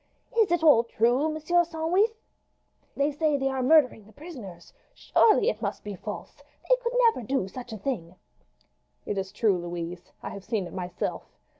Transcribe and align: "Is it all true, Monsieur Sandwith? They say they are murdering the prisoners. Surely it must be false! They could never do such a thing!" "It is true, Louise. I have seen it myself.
"Is 0.35 0.49
it 0.51 0.63
all 0.63 0.83
true, 0.83 1.29
Monsieur 1.29 1.63
Sandwith? 1.63 2.15
They 2.97 3.11
say 3.11 3.37
they 3.37 3.49
are 3.49 3.61
murdering 3.61 4.03
the 4.05 4.11
prisoners. 4.11 4.73
Surely 4.95 5.47
it 5.47 5.61
must 5.61 5.83
be 5.83 5.93
false! 5.95 6.37
They 6.67 6.75
could 6.81 6.93
never 7.13 7.21
do 7.21 7.47
such 7.47 7.71
a 7.71 7.77
thing!" 7.77 8.15
"It 9.05 9.19
is 9.19 9.31
true, 9.31 9.59
Louise. 9.59 10.11
I 10.23 10.29
have 10.31 10.43
seen 10.43 10.65
it 10.65 10.73
myself. 10.73 11.37